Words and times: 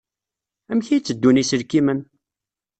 Amek 0.71 0.87
ay 0.89 1.01
tteddun 1.01 1.39
yiselkimen? 1.41 1.99